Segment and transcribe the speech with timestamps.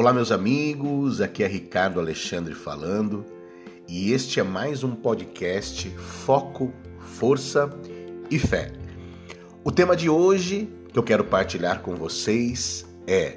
[0.00, 3.22] Olá, meus amigos, aqui é Ricardo Alexandre falando
[3.86, 7.70] e este é mais um podcast Foco, Força
[8.30, 8.72] e Fé.
[9.62, 13.36] O tema de hoje que eu quero partilhar com vocês é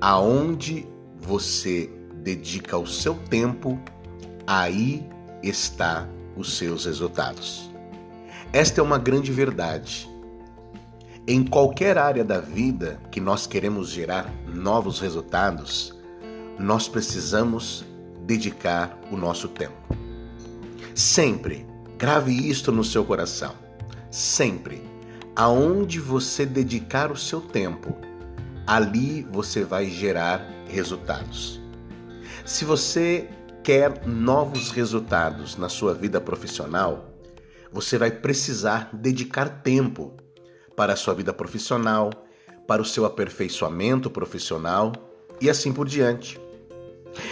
[0.00, 0.86] aonde
[1.20, 1.90] você
[2.22, 3.78] dedica o seu tempo,
[4.46, 5.06] aí
[5.42, 7.70] está os seus resultados.
[8.50, 10.08] Esta é uma grande verdade.
[11.24, 15.96] Em qualquer área da vida que nós queremos gerar novos resultados,
[16.58, 17.84] nós precisamos
[18.26, 19.76] dedicar o nosso tempo.
[20.96, 21.64] Sempre,
[21.96, 23.54] grave isto no seu coração.
[24.10, 24.82] Sempre,
[25.36, 27.96] aonde você dedicar o seu tempo,
[28.66, 31.60] ali você vai gerar resultados.
[32.44, 33.30] Se você
[33.62, 37.14] quer novos resultados na sua vida profissional,
[37.70, 40.16] você vai precisar dedicar tempo
[40.82, 42.10] para a sua vida profissional,
[42.66, 44.90] para o seu aperfeiçoamento profissional
[45.40, 46.40] e assim por diante.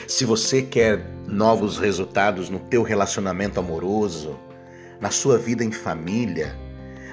[0.07, 4.39] Se você quer novos resultados no teu relacionamento amoroso,
[5.01, 6.57] na sua vida em família,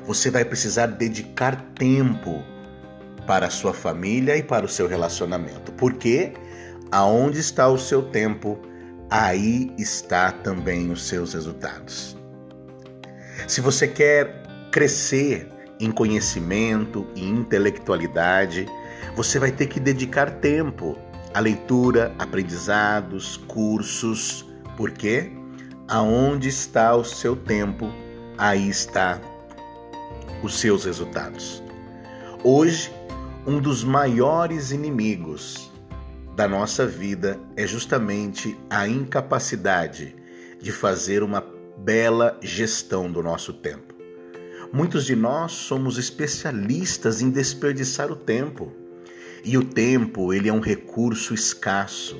[0.05, 2.43] você vai precisar dedicar tempo
[3.25, 5.71] para a sua família e para o seu relacionamento.
[5.71, 6.33] Porque
[6.91, 8.59] aonde está o seu tempo,
[9.09, 12.15] aí está também os seus resultados.
[13.47, 18.65] Se você quer crescer em conhecimento e intelectualidade,
[19.15, 20.97] você vai ter que dedicar tempo
[21.33, 25.31] à leitura, aprendizados, cursos, porque
[25.87, 27.91] aonde está o seu tempo,
[28.37, 29.19] aí está
[30.43, 31.63] os seus resultados.
[32.43, 32.91] Hoje,
[33.45, 35.71] um dos maiores inimigos
[36.35, 40.15] da nossa vida é justamente a incapacidade
[40.61, 41.43] de fazer uma
[41.77, 43.96] bela gestão do nosso tempo.
[44.71, 48.71] Muitos de nós somos especialistas em desperdiçar o tempo.
[49.43, 52.17] E o tempo, ele é um recurso escasso.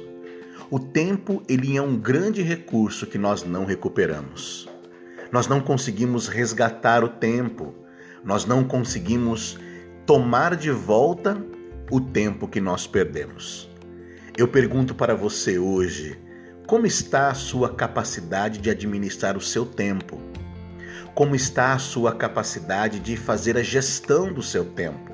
[0.69, 4.67] O tempo, ele é um grande recurso que nós não recuperamos.
[5.31, 7.75] Nós não conseguimos resgatar o tempo.
[8.23, 9.57] Nós não conseguimos
[10.05, 11.37] tomar de volta
[11.91, 13.69] o tempo que nós perdemos.
[14.37, 16.17] Eu pergunto para você hoje,
[16.65, 20.21] como está a sua capacidade de administrar o seu tempo?
[21.17, 25.11] Como está a sua capacidade de fazer a gestão do seu tempo.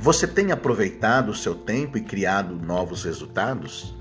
[0.00, 3.94] Você tem aproveitado o seu tempo e criado novos resultados?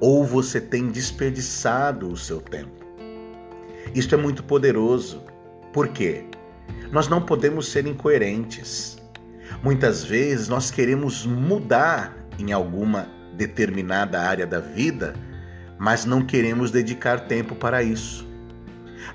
[0.00, 2.84] Ou você tem desperdiçado o seu tempo?
[3.94, 5.22] Isto é muito poderoso.
[5.72, 6.24] Por quê?
[6.90, 8.98] Nós não podemos ser incoerentes.
[9.62, 15.14] Muitas vezes nós queremos mudar em alguma determinada área da vida,
[15.78, 18.27] mas não queremos dedicar tempo para isso.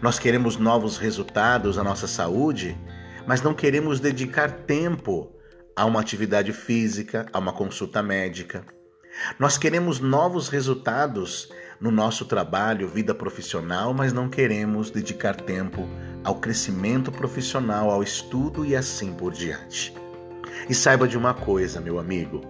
[0.02, 2.78] Nós queremos novos resultados à nossa saúde,
[3.28, 5.32] mas não queremos dedicar tempo
[5.76, 8.66] a uma atividade física, a uma consulta médica.
[9.40, 11.50] Nós queremos novos resultados
[11.80, 15.88] no nosso trabalho, vida profissional, mas não queremos dedicar tempo
[16.24, 19.94] ao crescimento profissional, ao estudo e assim por diante.
[20.70, 22.42] E saiba de uma coisa, meu amigo,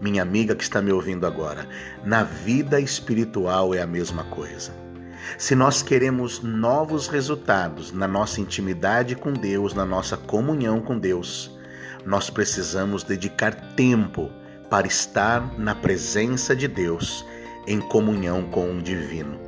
[0.00, 1.68] minha amiga que está me ouvindo agora:
[2.04, 4.89] na vida espiritual é a mesma coisa.
[5.38, 11.56] Se nós queremos novos resultados na nossa intimidade com Deus, na nossa comunhão com Deus,
[12.04, 14.30] nós precisamos dedicar tempo
[14.70, 17.24] para estar na presença de Deus,
[17.66, 19.38] em comunhão com o divino.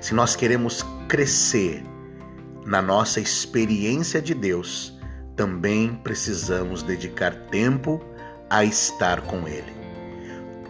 [0.00, 1.82] Se nós queremos crescer
[2.64, 4.96] na nossa experiência de Deus,
[5.34, 8.00] também precisamos dedicar tempo
[8.48, 9.72] a estar com Ele.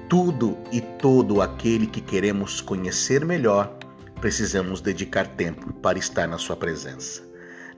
[0.09, 3.76] Tudo e todo aquele que queremos conhecer melhor
[4.22, 7.22] precisamos dedicar tempo para estar na Sua presença.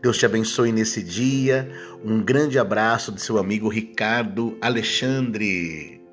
[0.02, 1.66] Deus te abençoe nesse dia.
[2.04, 6.03] Um grande abraço de seu amigo Ricardo Alexandre.